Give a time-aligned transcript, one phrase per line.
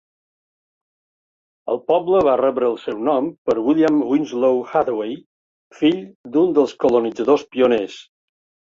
[1.73, 5.17] El poble va rebre el seu nom per William Winslow Hathaway,
[5.83, 8.03] fill d'un dels colonitzadors pioners.